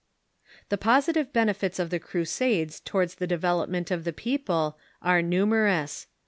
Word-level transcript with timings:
The 0.69 0.79
positive 0.79 1.31
benefits 1.31 1.77
of 1.77 1.91
the 1.91 1.99
Crusades 1.99 2.79
towards 2.79 3.13
the 3.13 3.27
develop 3.27 3.69
ment 3.69 3.91
of 3.91 4.03
the 4.03 4.11
people 4.11 4.75
are 5.03 5.21
numerous. 5.21 6.07